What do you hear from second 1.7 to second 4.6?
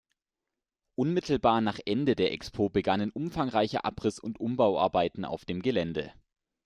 Ende der Expo begannen umfangreiche Abriss- und